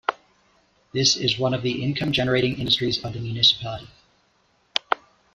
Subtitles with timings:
[0.95, 3.87] This is one of the income generating industries of the municipality.